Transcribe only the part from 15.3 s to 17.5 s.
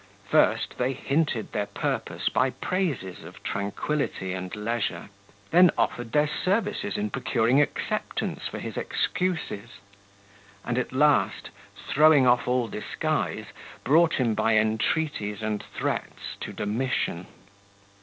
and threats to Domitian.